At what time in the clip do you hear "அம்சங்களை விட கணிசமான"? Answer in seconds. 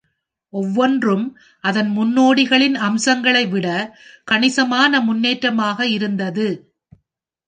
2.79-5.01